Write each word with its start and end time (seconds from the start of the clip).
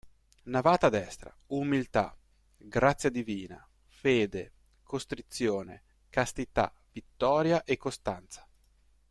Navata 0.45 0.89
destra: 0.89 1.31
"Umiltà", 1.49 2.17
"Grazia 2.57 3.11
divina", 3.11 3.63
"Fede", 3.85 4.53
"Costrizione", 4.81 5.83
"Castità", 6.09 6.73
"Vittoria" 6.91 7.63
e 7.63 7.77
"Costanza". 7.77 8.47